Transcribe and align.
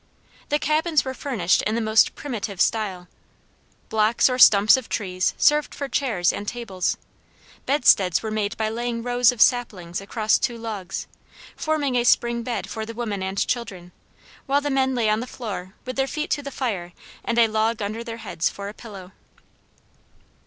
The 0.49 0.57
cabins 0.57 1.05
were 1.05 1.13
furnished 1.13 1.61
in 1.61 1.75
the 1.75 1.79
most 1.79 2.15
primitive 2.15 2.59
style. 2.59 3.07
Blocks 3.89 4.31
or 4.31 4.39
stumps 4.39 4.75
of 4.75 4.89
trees 4.89 5.35
served 5.37 5.75
for 5.75 5.87
chairs 5.87 6.33
and 6.33 6.47
tables. 6.47 6.97
Bedsteads 7.67 8.23
were 8.23 8.31
made 8.31 8.57
by 8.57 8.67
laying 8.67 9.03
rows 9.03 9.31
of 9.31 9.41
saplings 9.43 10.01
across 10.01 10.39
two 10.39 10.57
logs, 10.57 11.05
forming 11.55 11.95
a 11.95 12.03
spring 12.03 12.41
bed 12.41 12.67
for 12.67 12.83
the 12.83 12.95
women 12.95 13.21
and 13.21 13.47
children, 13.47 13.91
while 14.47 14.59
the 14.59 14.71
men 14.71 14.95
lay 14.95 15.07
on 15.07 15.19
the 15.19 15.27
floor 15.27 15.75
with 15.85 15.97
their 15.97 16.07
feet 16.07 16.31
to 16.31 16.41
the 16.41 16.49
fire 16.49 16.93
and 17.23 17.37
a 17.37 17.45
log 17.47 17.79
under 17.79 18.03
their 18.03 18.17
heads 18.17 18.49
for 18.49 18.69
a 18.69 18.73
pillow. 18.73 19.11